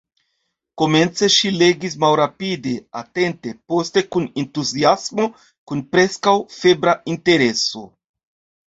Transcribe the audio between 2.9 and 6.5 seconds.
atente, poste kun entuziasmo, kun preskaŭ